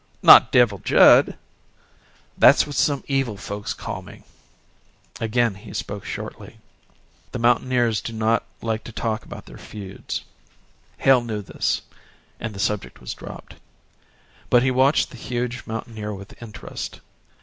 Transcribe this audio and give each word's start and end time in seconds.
"Not 0.23 0.51
Devil 0.51 0.79
Judd!" 0.79 1.37
"That's 2.35 2.65
what 2.65 2.75
some 2.75 3.03
evil 3.07 3.37
folks 3.37 3.71
calls 3.75 4.03
me." 4.03 4.23
Again 5.19 5.53
he 5.53 5.75
spoke 5.75 6.05
shortly. 6.05 6.57
The 7.33 7.37
mountaineers 7.37 8.01
do 8.01 8.11
not 8.11 8.43
like 8.63 8.83
to 8.85 8.91
talk 8.91 9.23
about 9.25 9.45
their 9.45 9.59
feuds. 9.59 10.23
Hale 10.97 11.21
knew 11.21 11.43
this 11.43 11.83
and 12.39 12.55
the 12.55 12.59
subject 12.59 12.99
was 12.99 13.13
dropped. 13.13 13.57
But 14.49 14.63
he 14.63 14.71
watched 14.71 15.11
the 15.11 15.17
huge 15.17 15.67
mountaineer 15.67 16.15
with 16.15 16.41
interest. 16.41 16.99